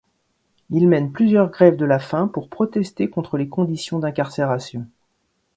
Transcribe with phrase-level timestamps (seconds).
[0.71, 4.87] Il mène plusieurs grèves de la faim pour protester contre les conditions d’incarcération.